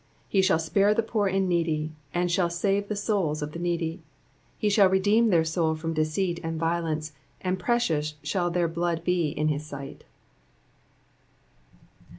[0.29, 3.59] 13 He shall spare the poor and needy, and shall save the souls of the
[3.59, 3.97] needy.
[4.55, 9.03] 14 He shall redeem their soul from deceit and violence: and precious shall their blood
[9.03, 10.03] be in his sight.